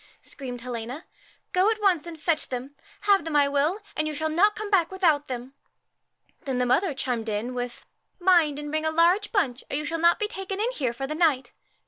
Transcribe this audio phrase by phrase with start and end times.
[0.23, 1.05] screamed Helena;'
[1.53, 2.75] go at once and USCHKA fetch them.
[3.01, 5.53] Have them I will, and you shall not come back without them.'
[6.45, 7.85] Then the mother chimed in with,'
[8.19, 11.05] Mind and bring a large bunch, or you shall not be taken in here for
[11.05, 11.51] the night.